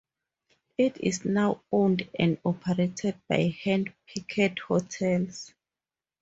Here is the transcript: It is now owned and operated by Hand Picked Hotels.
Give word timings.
It 0.79 0.97
is 0.99 1.25
now 1.25 1.61
owned 1.71 2.09
and 2.17 2.39
operated 2.43 3.21
by 3.29 3.53
Hand 3.63 3.93
Picked 4.07 4.57
Hotels. 4.61 5.53